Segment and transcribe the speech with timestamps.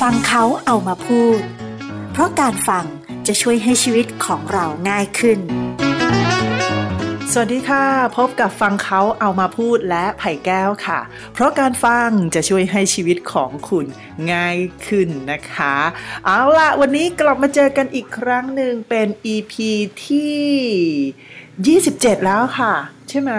[0.00, 1.40] ฟังเขาเอามาพูด
[2.12, 2.84] เพราะการฟัง
[3.26, 5.38] จะช่วยให้ชีวิตของเราง่ายขึ้น
[7.38, 7.86] สวัสดีค่ะ
[8.18, 11.00] พบกับฟังเขาเอามาพูดและไผ่แก้วค่ะ
[11.32, 13.86] เพราะการฟังจะช่วยให้ชีวิตของคุณ
[14.32, 15.76] ง่ายขึ้นนะคะ
[16.24, 19.54] เอาล่ะวันนี้กลับมาเจอกันอีกครั้งหนึ่งเป็น EP
[20.06, 22.72] ที่ 27 แล้วค่ะ
[23.08, 23.32] ใช่ไหม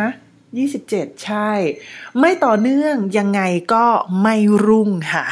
[0.56, 1.52] 27 ใช่
[2.20, 3.42] ไม่ต่อเนื่องยังไง
[3.74, 3.86] ก็
[4.22, 5.26] ไม่รุ่งค่ะ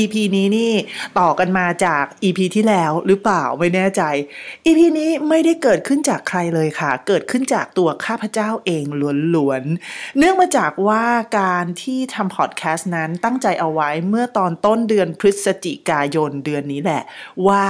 [0.00, 0.72] EP นี้นี่
[1.18, 4.02] ต่อกันมาจาก EP ที่แล้วหรือเปล่าไม่แน่ใจ
[4.66, 8.84] EP นี้ไม่ได้เกิดขึ้นจากใครเลยค่ะ เกิดขึ้นจากตัวข้าพเจ้าเอง
[9.34, 11.04] ล้วนๆ เนื่องมาจากว่า
[11.40, 17.02] การที่ทำพอดแคสต์นั้นตั้งใจเอาไว้เมื่อตอนต้นเดือนพฤศจิกายนเดือนนี้แหละ
[17.48, 17.66] ว่า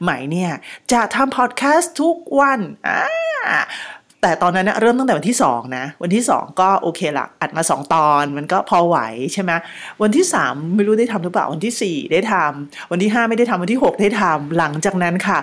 [0.00, 0.52] ไหมเนี่ย
[0.92, 3.02] จะทำพอดแคสต์ทุกวันอ่า
[4.24, 8.98] แต่ตอนนั้นนะเริ่มตั้งแต่วันที่2นะวันที่ 2 ก็โอเคละอัดมา 2 ตอนมันก็พอไหว
[9.32, 9.52] ใช่ไหม
[10.02, 15.38] วันที่ 3 ไม่รู้ได้ทำหรือเปล่าวันที่ 4 ได้ทำวันที่ 5 ไม่ได้ทำวันที่ 6 ได้ทำหลังจากนั้นค่ะ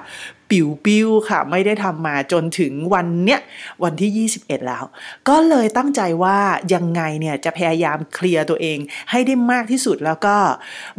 [0.49, 3.39] ปิวปิวค่ะ ไม่ได้ทำมาจนถึงวันเนี้ย
[3.83, 4.83] วันที่ 21 แล้ว
[5.29, 6.37] ก็เลยตั้งใจว่า
[6.73, 8.77] ยังไงเนี่ยจะพยายามเคลียร์ตัวเอง
[9.11, 10.35] ให้ได้มากที่สุดแล้วก็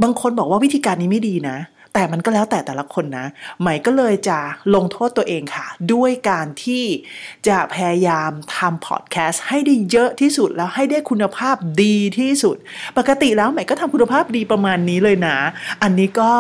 [0.02, 1.58] บางคนบอกว่าวิธีการนี้ไม่ดีนะ
[1.94, 3.26] แต่มันก็แล้วแต่แต่ละคนนะ
[3.60, 4.38] ใหม่ก็เลยจะ
[4.74, 6.84] ลงโทษตัวเองค่ะ ด้วยการที่
[7.48, 12.56] จะพยายามทำพอดแคสต์ให้ได้เยอะที่สุดแล้วให้ได้คุณภาพดีที่สุด
[12.98, 15.36] ปกติแล้วใหม่ก็ทำคุณภาพดีประมาณนี้เลยนะ
[15.82, 16.30] อันนี้ก็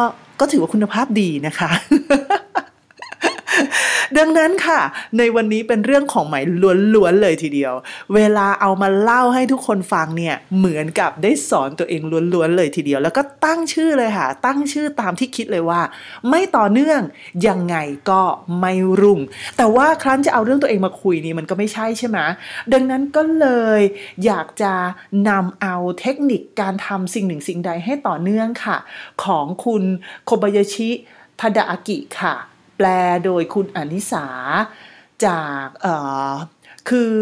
[0.40, 1.70] ก็ถือว่าคุณภาพดีนะคะ
[4.18, 4.80] ดังนั้นค่ะ
[5.18, 6.34] ในวันนี้เป็นเรื่องของไหม
[6.94, 7.72] ล้วนๆเลยทีเดียว
[8.14, 12.02] เวลาเอามาเล่าให้ทุกคนฟังเนี่ยเหมือนกับได้สอนตัวเอง
[12.34, 15.80] ล้วนๆเลยทีเดียว แล้วก็ตั้งชื่อเลยค่ะ ตั้งชื่อตามที่คิดเลยว่า
[16.28, 17.00] ไม่ต่อเนื่อง
[17.48, 17.76] ยังไง
[18.10, 18.22] ก็
[18.60, 19.20] ไม่รุ่ง
[19.56, 22.18] แต่ว่าครั้นจะเอาเรื่องตัวเองมาคุยนี่มันก็ไม่ใช่ใช่ไหม
[22.72, 23.80] ดังนั้นก็เลย
[24.24, 24.72] อยากจะ
[25.28, 28.76] นำเอาเทคนิคการทำสิ่งหนึ่งสิ่งใดให้ต่อเนื่องค่ะ
[29.24, 29.82] ของคุณ
[30.24, 30.90] โคบายาชิ
[31.40, 32.34] ทาดาอากิค่ะ
[32.86, 32.88] ล
[33.24, 34.26] โดยคุณอนิสา
[35.24, 35.66] จาก
[36.90, 37.14] คือ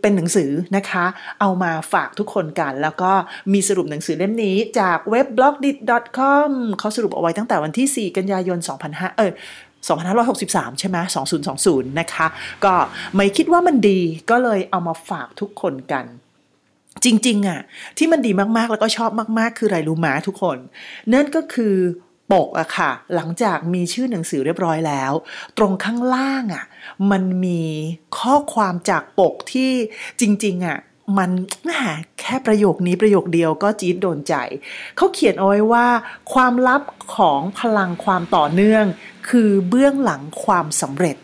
[0.00, 1.04] เป็นหนังสือนะคะ
[1.40, 3.12] เอามาฝากทุกคนกัน แล้วก็
[3.52, 8.58] มีสรุปหนังสือเล่มนี้จากเว็บ blogdit.com เขาสรุปเอาไว้ตั้งแต่วันที่ 4 กันยายน
[8.88, 9.32] 2005เออ
[10.00, 10.98] 2563 ใช่ไหม
[11.48, 12.26] 2020 นะคะ
[12.64, 12.74] ก็
[13.14, 16.04] ไม่คิดว่ามันดีก็เลยเอามาฝากทุกคนกัน
[17.04, 17.60] จริง ๆอะ
[17.98, 20.58] ที่มันดีมากๆแล้วก็ชอบมาก ๆ คืออะไรรู้มาทุกคน
[21.12, 21.74] นั่นก็คือ
[22.32, 25.12] ปกอะค่ะ หลังจากมีชื่อหนังสือเรียบร้อยแล้ว
[25.58, 26.64] ตรงข้างล่างอะ
[27.10, 27.62] มันมี
[28.18, 29.70] ข้อความจากปกที่
[30.20, 30.78] จริง ๆอะ
[31.18, 31.30] มัน
[32.20, 34.34] แค่ประโยคนี้ประโยคเดียวก็จี๊ดโดนใจ
[34.96, 35.86] เขาเขียนเอาไว้ว่า
[36.32, 36.82] ความลับ
[37.16, 38.84] ของพลังความต่อเนื่อง
[39.28, 41.16] คือเบื้องหลังความสำเร็จ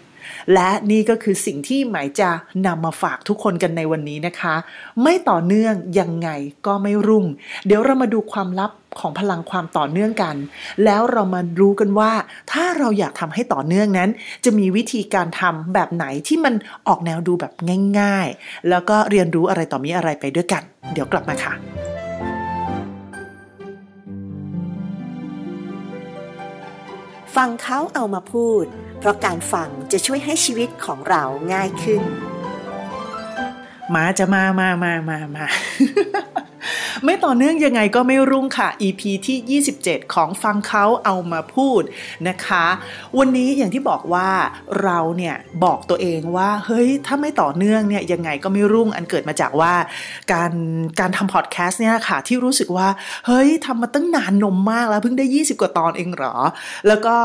[0.55, 2.31] และนี่ก็คือสิ่งที่หมายจะ
[2.67, 4.55] นำมาฝากทุกคนกันในวันนี้นะคะ
[5.03, 6.29] ไม่ต่อเนื่องยังไง
[6.67, 7.27] ก็ไม่รุ่ง
[7.67, 8.71] เดี๋ยวเรามาดูความลับ
[9.01, 10.37] ของพลังความต่อเนื่องกัน
[10.85, 12.13] แล้วเรามารู้กันว่า
[12.53, 14.11] ถ้าเราอยากทำให้ต่อเนื่องนั้น
[14.45, 16.55] จะมีวิธีการทำแบบไหนที่มัน
[16.89, 17.53] ออกแนวดูแบบ
[17.99, 21.55] ง่าย ๆ แล้วก็เรียนรู้อะไรต่อมีอะไรไปด้วยกัน เดี๋ยวกลับมาค่ะ
[27.37, 28.65] ฟังเขาเอามาพูด
[28.99, 31.23] เพราะการฟังจะช่วยให้ชีวิตของเรา
[31.53, 32.03] ง่ายขึ้น
[33.95, 35.47] มาจะมามามามามา
[37.05, 41.83] ไม่ต่อเนื่องยังไงก็ไม่รุ่งค่ะ EP ที่ 27 ของฟังเขาเอามาพูด
[42.29, 42.67] นะคะ
[43.19, 44.29] วันนี้อย่างที่บอกว่า
[44.83, 49.73] เราเนี่ยบอกตัวเองว่าเฮ้ยถ้าไม่ต่อเนื่องเนี่ยยังไงก็ไม่รุ่งอันเกิดมาจากว่า
[50.33, 50.53] การ
[51.01, 52.89] การทำพอดแคสต์เนี่ยค่ะที่รู้สึกว่า
[53.27, 56.35] เฮ้ยทำมาตั้งนานนมมากแล้วเพิ่งได้ 20 กว่าตอนเองเหรอ
[56.89, 57.17] แล้วก็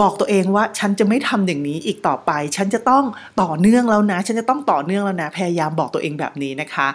[0.00, 3.04] บอกตัวเองว่าฉันจะไม่ทำอย่างนี้อีกต่อไป ฉันจะต้อง
[3.42, 6.88] ต่อเนื่องแล้วนะ ฉันจะต้องต่อเนื่องแล้วนะพยายามบอกตัวเองแบบนี้นะคะ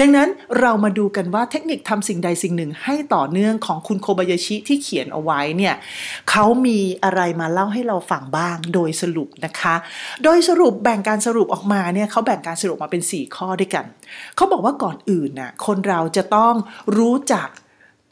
[0.00, 0.28] ดังนั้น
[0.60, 5.74] เรามาดูกันว่าเทคนิคทำสิ่งใดสิ่งหนึ่งให้ต่อเนื่องของคุณโคบายาชิที่เขียนเอาไว้เนี่ย
[6.30, 9.74] เขามีอะไรมาเล่าให้เราฟังบ้างโดยสรุปนะคะ
[10.24, 13.84] โดยสรุปแบ่งการสรุปออกมาเนี่ยเขาแบ่งการสรุปมาเป็น 4 ข้อด้วยกัน
[14.36, 16.54] เขาบอกว่าก่อนอื่นน่ะคนเราจะต้อง
[16.96, 17.48] รู้จัก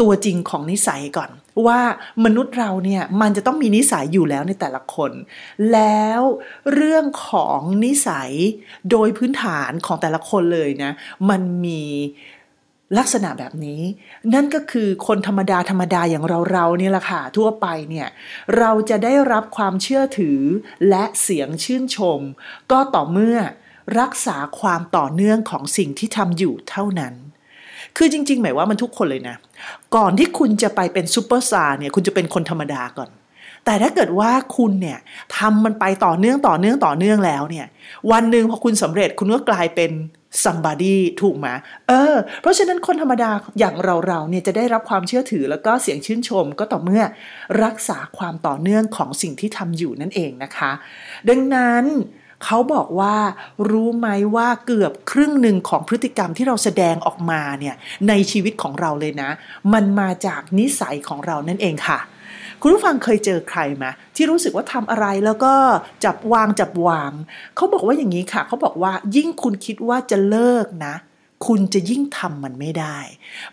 [0.05, 1.31] ตัวจริงของนิสัยก่อน
[1.67, 1.81] ว่า
[2.25, 5.13] มนุษย์เราเนี่ยมันจะต้องมีนิสัยอยู่แล้วในแต่ละคน
[5.73, 6.21] แล้ว
[6.75, 8.31] เรื่องของนิสัย
[8.91, 10.93] โดยพื้นฐานของแต่ละคนเลยนะ
[11.31, 11.83] มันมี
[12.99, 13.83] ลักษณะแบบนี้
[14.35, 18.09] นั่นก็คือคนธรรมดาธรรมดาอย่างเราเราเนี่ยแหละค่ะทั่วไปเนี่ย
[18.59, 20.41] เราจะได้รับความเชื่อถือ
[20.89, 22.21] และเสียงชื่นชม
[22.73, 23.39] ก็ต่อเมื่อ
[24.01, 27.15] รักษาความต่อเนื่องของสิ่งที่ทำอยู่เท่านั้น
[27.97, 29.37] คือจริงๆ หมายว่ามันทุกคนเลยนะ
[29.97, 33.11] ก่อนที่คุณจะไปเป็นซูเปอร์สตาร์เนี่ยคุณจะเป็นคนธรรมดาก่อน
[33.65, 34.99] แต่ถ้าเกิดว่าคุณเนี่ย
[35.37, 37.67] ทำมันไปต่อเนื่องต่อเนื่องต่อเนื่องแล้วเนี่ย
[38.13, 39.91] วันหนึ่งพอคุณสำเร็จคุณก็กลายเป็น
[40.45, 41.49] somebody ถูกไหม
[41.89, 47.03] เออ เพราะฉะนั้นคนธรรมดาอย่างเราเราเนี่ยจะได้รับความเชื่อถือแล้วก็เสียงชื่นชมก็ต่อเมื่อ
[47.65, 50.71] รักษาความต่อเนื่องของสิ่งที่ทำอยู่นั่นเองนะคะ
[51.29, 51.85] ดังนั้น
[52.45, 53.17] เขาบอกว่า
[53.71, 57.75] รู้ไหมว่าเกือบครึ่งหนึ่งของพฤติกรรมที่เราแสดงออกมาเนี่ย
[58.09, 59.31] ในชีวิตของเราเลยนะ
[59.73, 61.99] มันมาจากนิสัยของเรานั่นเองค่ะ
[62.63, 65.55] คุณผู้ฟังเคยเจอใครไหมที่รู้สึกว่าทำอะไรแล้วก็
[66.05, 67.13] จับวางจับวาง
[67.57, 70.95] เขาบอกว่าอย่างนี้ค่ะ เขาบอกว่ายิ่งคุณคิดว่าจะเลิกนะ
[71.47, 72.99] คุณจะยิ่งทำมันไม่ได้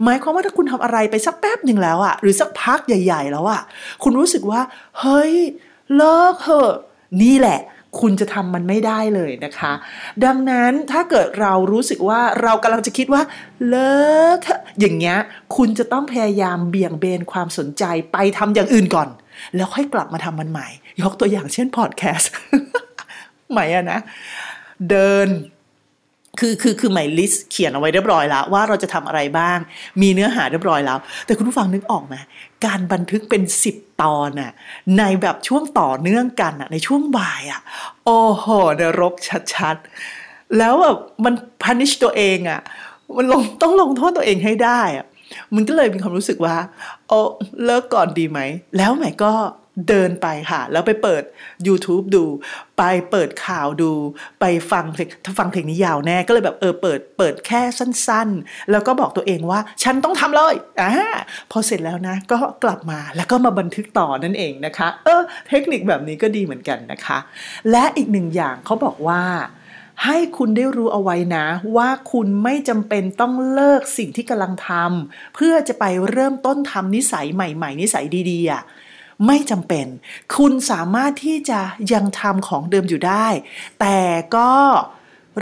[0.04, 3.62] หมายความว่าถ้าคุณทำอะไรไปสักแป๊บหนึ่งแล้วอะหรือสักพักใหญ่ ๆ แล้วอะ
[4.04, 4.62] คุณรู้สึกว่า
[5.00, 5.34] เฮ้ย
[5.96, 6.72] เลิกเถอะ
[7.22, 7.60] นี่แหละ
[8.02, 9.74] คุณจะทำมันไม่ได้เลยนะคะ
[10.26, 13.22] ดังนั้นถ้าเกิดเรารู้สึกว่าเรากำลังจะคิดว่า
[13.70, 14.06] เลิ
[14.38, 15.18] กอะอย่างเงี้ย
[15.56, 17.84] คุณจะต้องพยายามเบี่ยงเบนความสนใจ
[18.14, 19.10] ไปทำอย่างอื่นก่อน
[19.56, 20.68] แล้วค่อยกลับมาทำมันใหม่
[21.02, 22.32] ยกตัวอย่างเช่นพอดแคสต์
[23.52, 24.00] ใหม่อะนะ
[24.90, 25.28] เดิน
[26.40, 29.58] คือคือคือหมายลิสต์เขียนเอาไว้เรียบร้อยแล้ว ว่าเราจะทำอะไรบ้าง
[30.02, 32.16] มีเนื้อหาเรียบร้อยแล้ว แต่คุณผู้ฟังนึกออกไหม
[32.66, 34.52] การบันทึกเป็นสิบตอนน่ะ
[34.98, 37.62] ในแบบช่วงต่อเนื่องกันน่ะในช่วงบ่ายอะ
[38.06, 38.46] โอ้โห
[38.82, 39.14] นรก
[39.54, 41.34] ชัดๆ แล้วแบบมัน
[41.64, 42.62] พันิชตัวเองอะ
[43.16, 45.06] มันลงต้องลงโทษตัวเองให้ได้อะ
[45.56, 46.58] มันก็เลยมีความรู้สึกว่า
[47.08, 47.20] โอ้
[47.66, 48.40] เลิกก่อนดีไหม
[48.78, 49.34] แล้วหม่ก็
[49.90, 51.24] เดินไปค่ะ แล้วไปเปิด
[51.68, 52.26] YouTube ดู
[52.78, 53.92] ไปเปิดข่าวดู
[54.40, 60.92] ไปฟังเพลงถ้าฟังเพลงนี้ยาวแน่ ก็เลยแบบเออเปิดเปิดแค่สั้นๆ แล้วก็บอกตัวเองว่า ฉันต้องทำเลยอ่า
[61.52, 67.18] พอเสร็จแล้วนะ ก็กลับมาแล้วก็มาบันทึกต่อนั่นเองนะคะ เออ เทคนิคแบบนี้ก็ดีเหมือนกันนะคะ
[67.72, 69.24] และอีกหนึ่งอย่างเขาบอกว่า
[70.06, 71.46] ให้คุณได้รู้เอาไว้นะ
[71.78, 78.64] ว่าคุณไม่จำเป็นต้องเลิกสิ่งที่กำลังทำเพื่อจะไปเริ่มต้นทำนิสัยใหม่ ๆ นิสัยดีๆอะ
[79.26, 79.86] ไม่จำเป็น
[80.36, 81.60] คุณสามารถที่จะ
[81.94, 83.28] ยังทำของเดิมอยู่ได้
[83.80, 84.00] แต่
[84.36, 84.52] ก็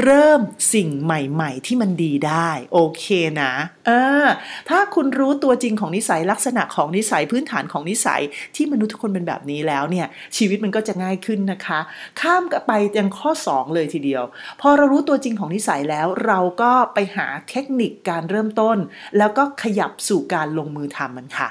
[0.02, 0.40] เริ่ม
[0.74, 3.06] สิ่งใหม่ ๆ ที่มันดีได้ โอเค
[3.42, 3.54] นะ
[3.88, 3.92] เอ
[4.24, 4.28] อ
[4.70, 8.22] ถ้าคุณรู้ตัวจริงของนิสัยลักษณะของนิสัยพื้นฐานของนิสัย
[8.56, 10.08] ที่มนุษย์ทุกคนเป็นแบบนี้แล้วเนี่ย
[10.38, 11.80] ชีวิตมันก็จะง่ายขึ้นนะคะ
[12.22, 14.24] ข้ามไปยังข้อ 2 เลยทีเดียว
[14.62, 18.78] พอเรารู้ตัวจริงของนิสัยแล้ว เราก็ไปหาเทคนิคการเริ่มต้น
[19.18, 21.50] แล้วก็ขยับสู่การลงมือทำมันค่ะ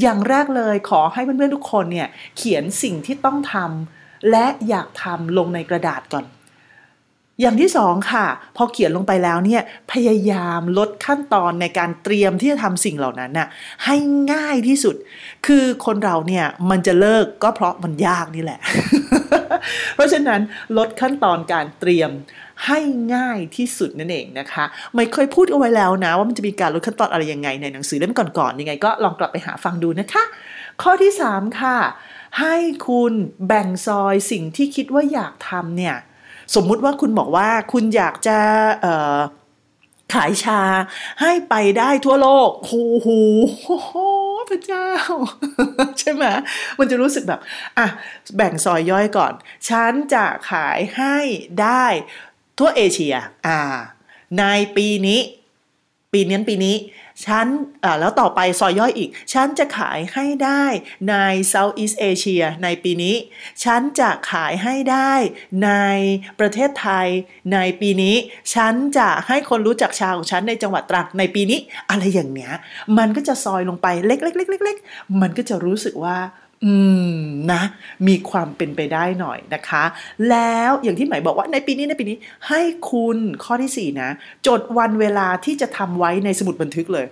[0.00, 6.26] อย่างแรกเลยขอให้เพื่อนๆทุกคนเนี่ยเขียนสิ่งที่ต้องทำและอยากทำลงในกระดาษก่อน
[7.40, 8.26] อย่างที่สองค่ะ
[8.56, 13.48] พอเขียนลงไปแล้วเนี่ยพยายามลดขั้นตอนในการเตรียมที่จะทำสิ่งเหล่านั้นน่ะ
[13.84, 13.96] ให้
[14.32, 14.96] ง่ายที่สุด
[15.46, 18.60] คือคนเราเนี่ยมันจะเลิกก็เพราะมันยากนี่แหละ
[19.94, 20.40] เพราะฉะนั้น
[20.78, 22.10] ลดขั้นตอนการเตรียม
[22.66, 22.78] ให้
[23.14, 24.64] ง่ายที่สุดนั่นเองนะคะ
[24.94, 30.24] ไม่เคยพูดเอาไว้แล้วนะ ว่ามันจะมีการลดขั้นตอนอะไรยังไงในหนังสือเล่มก่อนๆยังไง ก็ลองกลับไปหาฟังดูนะคะ
[30.82, 31.76] ข้อที่ 3 ค่ะ
[32.40, 32.56] ให้
[32.88, 33.12] คุณ
[33.46, 35.96] แบ่งซอยสิ่งที่คิดว่าอยากทำเนี่ย
[36.54, 38.38] สมมุติว่าคุณบอกว่าคุณอยากจะ
[40.14, 40.60] ขายชา
[41.20, 43.08] ให้ไปได้ทั่วโลกโอ้โห
[44.50, 44.88] พระเจ้า
[45.98, 46.24] ใช่ไหม
[46.78, 47.40] มันจะรู้สึกแบบ
[47.78, 47.86] อะ
[48.36, 49.32] แบ่งซอยย่อยก่อน
[49.68, 51.16] ฉันจะขายให้
[51.60, 51.86] ได้
[52.58, 53.14] ทั่วเอเชีย
[53.46, 53.60] อ่า
[54.38, 54.44] ใน
[54.76, 55.20] ปีนี้
[56.14, 56.76] ปีนี้ปีนี้
[57.26, 57.46] ฉัน
[58.00, 60.64] แล้วต่อไปซอยย่อยอีก ฉันจะขายให้ได้
[61.10, 61.14] ใน
[61.52, 63.14] Southeast Asia ในปีนี้
[63.64, 65.12] ฉันจะขายให้ได้
[65.64, 65.70] ใน
[66.40, 67.08] ประเทศไทย
[67.52, 68.16] ในปีนี้
[68.54, 71.60] ฉันจะให้คนรู้จักชาของฉันในจังหวัดตรังในปีนี้
[71.90, 72.52] อะไรอย่างเนี้ย
[72.98, 74.16] มันก็จะซอยลงไปเล็
[74.74, 76.16] กๆๆๆมันก็จะรู้สึกว่า
[76.64, 76.74] อื
[77.08, 77.16] ม
[77.52, 77.62] นะ
[78.08, 79.84] มีความเป็นไปได้หน่อยนะคะ
[80.30, 82.16] แล้วอย่างที่หมายบอกว่าในปีนี้ในปีนี้
[82.48, 84.10] ให้คุณข้อที่ 4 นะ
[84.46, 87.06] จดวันเวลาที่จะทำไว้ในสมุดบันทึกเลย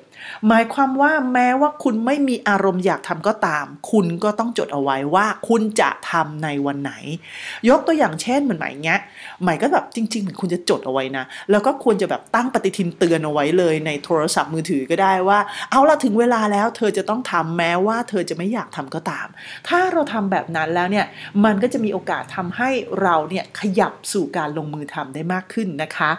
[0.48, 6.92] หมายความว่าแม้ว่าคุณไม่มีอารมณ์อยากทำก็ตาม คุณก็ต้องจดเอาไว้ว่าคุณจะทำในวันไหน
[7.68, 9.00] ยกตัวอย่างเช่นเหมือนหมายเงี้ย
[9.44, 15.38] หมายก็แบบจริงๆเหมือนคุณจะจดเอาไว้นะ แล้วก็ควรจะแบบตั้งปฏิทินเตือนเอาไว้เลยในโทรศัพท์มือถือก็ได้ว่า
[15.70, 19.26] เอาละถึงเวลาแล้วเธอจะต้องทำแม้ว่าเธอจะไม่อยากทำก็ตาม
[19.68, 21.06] ถ้าเราทำแบบนั้นแล้วเนี่ย
[21.44, 22.70] มันก็จะมีโอกาสทำให้
[23.02, 26.10] เราเนี่ยขยับสู่การลงมือทำได้มากขึ้นนะคะ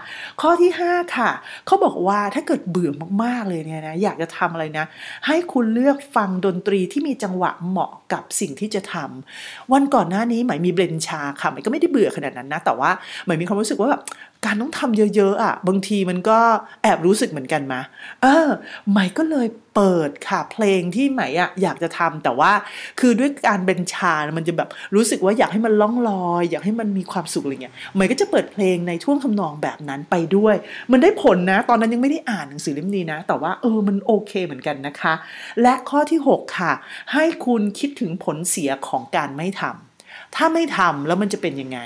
[0.42, 1.30] ข้อที่ 5 ค่ะ
[1.66, 2.92] เขาบอกว่าถ้าเกิดเบื่อ
[3.24, 4.86] มากๆเลยเนี่ยนะอยากจะทำอะไรนะ
[5.28, 12.90] ให้คุณเลือกฟังดนตรีที่มีจังหวะเหมาะกับสิ่งที่จะทำวันก่อนหน้านี้หมายมีเบรนชาค่ะหมายก็ไม่ได้เบื่อขนาดนั้นนะ แต่ว่า
[13.26, 14.02] หมายมีความรู้สึกว่าแบบ
[14.46, 16.40] การต้องทำเยอะๆอะ บางทีมันก็
[16.84, 17.80] แอบรู้สึกเหมือนกันมา
[18.22, 18.48] เออ
[18.92, 22.52] หมายก็เลยเปิดค่ะ เพลงที่ไหมอะอยากจะทำแต่ว่า
[23.00, 30.56] คือด้วยการเป็นชา มันจะแบบรู้สึกว่าอยากให้มันล่องลอย อยากให้มันมีความสุขอะไรเงี้ยไหมก็จะเปิดเพลงในท่วงทำนองแบบนั้นไปด้วย
[30.92, 35.14] มันได้ผลนะ ตอนนั้นยังไม่ได้อ่านหนังสือเล่มนี้นะ แต่ว่าเออมันโอเคเหมือนกันนะคะ
[35.62, 36.74] และข้อที่ 6 ค่ะ
[37.14, 39.93] ให้คุณคิดถึงผลเสียของการไม่ทำ
[40.36, 41.80] ถ้าไม่ทำแล้วมันจะเป็นยังไง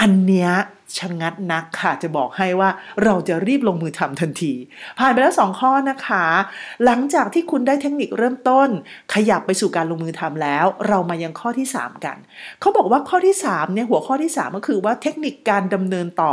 [0.00, 0.50] อันเนี้ย
[0.98, 2.70] ชะงัดนักค่ะ จะบอกให้ว่า
[3.04, 4.52] เราจะรีบลงมือทำทันที
[4.98, 6.24] ผ่านไปแล้วสองข้อนะคะ
[6.84, 8.68] หลังจากที่คุณได้เทคนิคเริ่มต้น
[9.14, 12.16] ขยับไปสู่การลงมือทำแล้ว เรามายังข้อที่ 3 กัน
[12.60, 16.32] เขาบอกว่าข้อที่3เนี่ยหัวข้อที่ 3 ก็คือว่าเทคนิคการดำเนินต่อ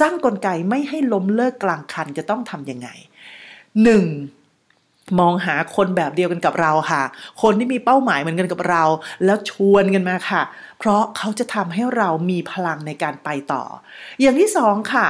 [0.00, 5.20] สร้างกลไกไม่ให้ล้มเลิกกลางคันจะต้องทำยังไง 1.
[5.20, 7.02] มองหาคนแบบเดียวกันกับเราค่ะ
[7.42, 8.82] คนที่มีเป้าหมายเหมือนกันกับเรา
[9.24, 10.42] แล้วชวนกันมาค่ะ
[10.80, 13.62] เพราะเขาจะทำให้เรามีพลังในการไปต่อ
[14.20, 15.06] อย่างที่สองค่ะ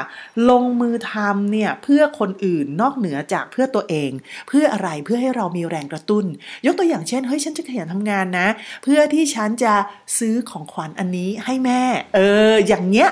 [0.50, 4.10] ลงมือทำเนี่ยเพื่อคนอื่นนอกเหนือจากเพื่อตัวเอง
[4.48, 6.24] เพื่ออะไรเพื่อให้เรามีแรงกระตุ้น
[6.66, 8.48] ยกตัวอย่างเช่นเฮ้ยฉันจะขยันทำงานนะ
[8.84, 9.74] เพื่อที่ฉันจะ
[10.18, 11.82] ซื้อของขวัญอันนี้ให้แม่
[12.16, 12.20] เอ
[12.52, 13.08] อ อย่างเนี้ย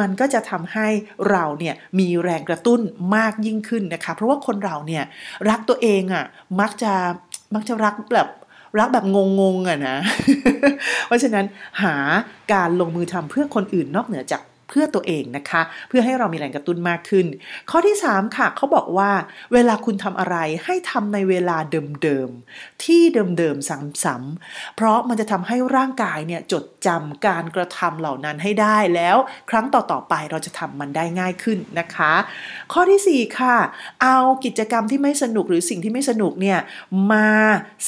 [0.00, 0.86] มันก็จะทำให้
[1.30, 2.80] เราเนี่ยมีแรงกระตุ้น
[3.16, 5.04] มากยิ่งขึ้นนะคะ เพราะว่าคนเราเนี่ย
[5.48, 6.24] รักตัวเองอะ่ะ
[6.60, 6.92] มักจะ
[7.54, 8.28] มักจะรักแบบ
[8.78, 9.96] รักแบบงงๆอะนะ
[11.06, 11.44] เพราะฉะนั้น
[11.82, 11.94] หา
[12.52, 17.26] การลงมือทำเพื่อคนอื่นนอกเหนือจาก เพื่อตัวเองนะคะ เพื่อให้เรามีแรงกระตุ้นมากขึ้น
[17.70, 19.10] ข้อที่ 3 ค่ะเขาบอกว่า
[19.52, 21.56] เวลาคุณทำอะไรให้ทำในเวลา
[22.02, 23.02] เดิมๆที่
[23.38, 23.68] เดิมๆ
[24.04, 29.16] ซ้ำๆเพราะมันจะทำให้ร่างกายเนี่ยจดจำการกระทำเหล่านั้นให้ได้แล้ว
[29.50, 32.12] ครั้งต่อๆไปเราจะทำมันได้ง่ายขึ้นนะคะ
[32.72, 33.56] ข้อที่ 4 ค่ะ
[34.02, 36.58] เอากิจกรรมที่ไม่สนุกหรือสิ่งที่ไม่สนุกเนี่ย
[37.12, 37.28] มา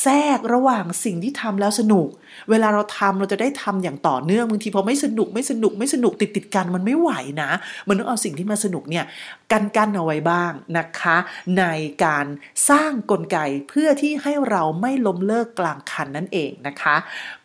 [0.03, 2.09] แทรกระหว่างสิ่งที่ทำแล้วสนุก
[2.51, 7.11] เวลาเราทำเราจะได้ทำอย่างต่อเนื่องบางทีพอไม่สนุกไม่สนุกไม่สนุกติดติดกันมันไม่ไหว
[7.43, 7.50] นะ
[7.88, 9.05] มันต้องเอาสิ่งที่มาสนุกเนี่ย
[9.52, 11.17] กันกันเอาไว้บ้างนะคะ
[11.59, 11.64] ใน
[12.05, 12.26] การ
[12.71, 13.38] สร้างกลไก
[13.69, 16.97] เพื่อที่ให้เราไม่ล้มเลิกกลางคันนั่นเองนะคะ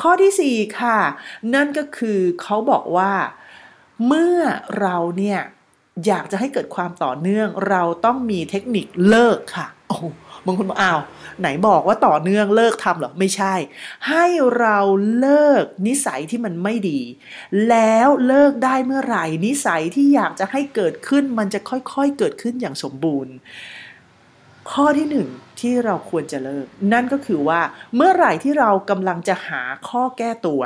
[0.01, 0.97] ข้อที่ 4 ค่ะ
[1.53, 3.11] นั่นก็คือเขาบอกว่า
[4.07, 4.37] เมื่อ
[4.79, 5.39] เราเนี่ย
[6.07, 9.97] อยากจะให้เกิดความต่อเนื่อง เราต้องมีเทคนิคเลิกค่ะโอ้
[10.47, 10.99] บางคนบอกอ้าว
[11.39, 13.53] ไหนบอกว่าต่อเนื่องเลิกทำเหรอ ไม่ใช่
[14.09, 14.25] ให้
[14.59, 14.77] เรา
[15.19, 16.99] เลิกนิสัยที่มันไม่ดี
[17.69, 23.33] แล้วเลิกได้เมื่อไหร่ นิสัยที่อยากจะให้เกิดขึ้นมันจะค่อยๆเกิดขึ้นอย่างสมบูรณ์
[24.71, 25.27] ข้อที่หนึ่ง
[25.59, 27.61] ที่เราควรจะเลิก นั่นก็คือว่า
[27.95, 30.61] เมื่อไหร่ที่เรากำลังจะหาข้อแก้ตัว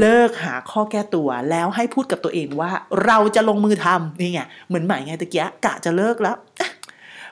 [0.00, 2.70] เลิกหาข้อแก้ตัวแล้วให้พูดกับตัวเองว่า
[3.06, 6.36] เราจะลงมือทำนี่ไงเหมือนหมายไงตะเกียกะจะเลิกแล้ว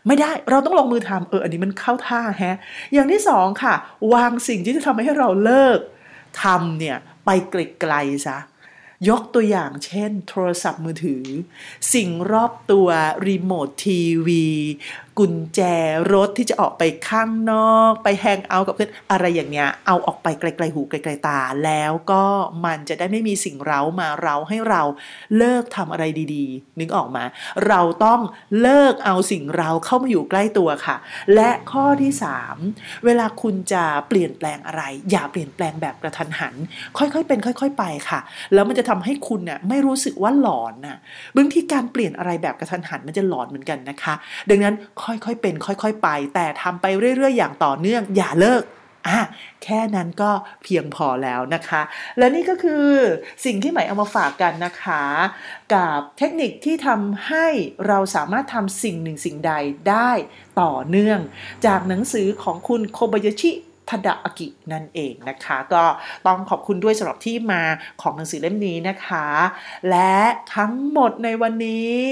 [0.06, 2.56] ไม่ได้เราต้องลงมือทำเอออันนี้มันเข้าท่าแฮะ
[2.92, 3.74] อย่างที่สองค่ะ
[4.14, 5.78] วางสิ่งที่จะทำให้เราเลิก
[6.42, 8.38] ทำเนี่ยไปไกลๆซะ
[9.08, 11.24] ยกตัวอย่างเช่น โทรศัพท์มือถือ
[11.94, 12.88] สิ่งรอบตัว
[13.26, 14.46] รีโมททีวี
[15.18, 15.60] กุญแจ
[16.12, 22.24] รถที่จะออกไปข้างนอก ไปแฮงเอาท์กับเพื่อนอะไรอย่างเงี้ย เอาออกไปไกลๆหูไกลๆตา แล้วก็
[22.64, 24.82] มันจะได้ไม่มีสิ่งเร้ามาเร้าให้เรา
[25.36, 26.04] เลิกทำอะไร
[26.34, 27.24] ดีๆ นึกออกมา
[27.68, 28.20] เราต้อง
[28.60, 30.96] เลิกเอาสิ่งเราเข้ามาอยู่ใกล้ตัวค่ะ
[31.34, 32.12] และข้อที่
[32.58, 36.54] 3 เวลาคุณจะเปลี่ยนแปลงอะไร อย่าเปลี่ยนแปลงแบบกระทันหัน
[36.98, 38.20] ค่อยๆเป็น ค่อย ๆ ไปค่ะ
[38.54, 40.98] แล้วมันจะทำให้คุณเนี่ยไม่รู้สึกว่าหลอนน่ะ
[41.36, 44.14] บางทีการเปลี่ยนอะไรแบบกระทันหันมันจะหลอนเหมือนกันนะคะ
[44.50, 48.64] ดังนั้นค่อยๆเป็น ค่อยๆไป แต่ทำไปเรื่อยๆ อย่างต่อเนื่องอย่าเลิก
[49.08, 49.20] อะ
[49.64, 50.30] แค่นั้นก็
[50.62, 51.82] เพียงพอแล้วนะคะ
[52.18, 52.88] และนี่ก็คือ
[53.44, 55.02] สิ่งที่ใหม่เอามาฝากกันนะคะ
[55.74, 57.46] กับเทคนิคที่ทำให้
[57.86, 59.52] เราสามารถทำสิ่งหนึ่งสิ่งใด
[59.90, 60.10] ได้
[60.60, 61.18] ต่อเนื่อง
[61.66, 63.50] จากหนังสือของคุณโคบายาชิ
[63.92, 65.84] ทดะอากินั่นเองนะคะ ก็
[66.26, 67.62] ต้องขอบคุณด้วยสำหรับที่มา
[68.02, 69.26] ของหนังสือเล่มนี้นะคะ
[69.90, 70.16] และ
[70.56, 72.02] ทั้งหมดในวันนี้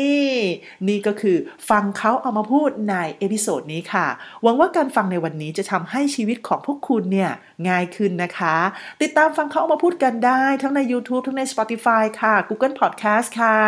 [0.89, 1.37] นี่ก็คือ
[1.71, 4.07] ฟังเขาเอามาพูดใน episode นี้ค่ะ
[4.43, 7.31] หวังว่าการฟังในวันนี้จะทำให้ชีวิตของพวกคุณเนี่ย
[7.69, 8.57] ง่ายขึ้นนะคะ
[9.03, 13.59] ติดตามฟังเขาเอามาพูดกันได้ ทั้งใน YouTube ทั้งใน Spotify ค่ะ Google Podcast ค่ะ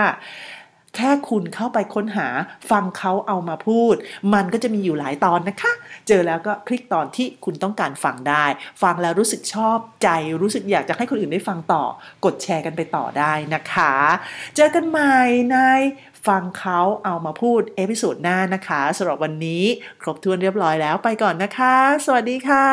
[0.97, 2.29] แค่คุณเข้าไปค้นหา
[2.71, 3.95] ฟังเขาเอามาพูด
[4.35, 5.73] มันก็จะมีอยู่หลายตอนนะคะ
[6.09, 8.45] เจอแล้วก็คลิกตอนที่คุณต้องการฟังได้
[8.83, 10.09] ฟังแล้วรู้สึกชอบใจ
[10.43, 11.85] รู้สึกอยากจะให้คนอื่นได้ฟังต่อ
[12.25, 13.93] กดแชร์กันไปต่อได้นะคะ
[14.57, 15.17] เจอกันใหม่
[15.51, 15.57] ใน
[16.27, 19.65] ฟังเขาเอามาพูด episode หน้านะคะสำหรับวันนี้
[20.03, 21.75] ครบถ้วนเรียบร้อยแล้วไปก่อนนะคะ
[22.07, 22.69] สวัสดีค่ะ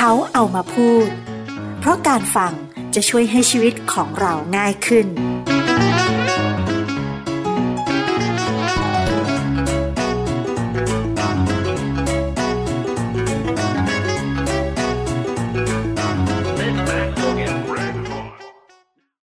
[0.00, 1.08] เขาเอามาพูด
[1.78, 2.52] เพราะการฟัง
[2.94, 5.06] จะช่วยให้ชีวิตของเราง่ายขึ้น